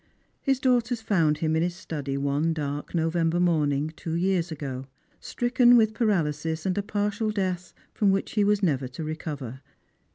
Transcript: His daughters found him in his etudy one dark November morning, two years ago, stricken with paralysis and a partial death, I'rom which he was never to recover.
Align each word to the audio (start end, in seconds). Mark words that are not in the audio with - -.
His 0.41 0.59
daughters 0.59 0.99
found 0.99 1.37
him 1.37 1.55
in 1.55 1.61
his 1.61 1.75
etudy 1.75 2.17
one 2.17 2.53
dark 2.53 2.95
November 2.95 3.39
morning, 3.39 3.93
two 3.95 4.15
years 4.15 4.51
ago, 4.51 4.87
stricken 5.19 5.77
with 5.77 5.93
paralysis 5.93 6.65
and 6.65 6.75
a 6.75 6.81
partial 6.81 7.29
death, 7.29 7.75
I'rom 8.01 8.09
which 8.11 8.31
he 8.31 8.43
was 8.43 8.63
never 8.63 8.87
to 8.87 9.03
recover. 9.03 9.61